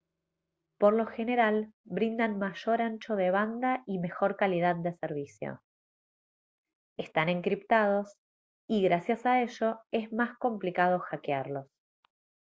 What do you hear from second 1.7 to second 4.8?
brindan mayor ancho de banda y mejor calidad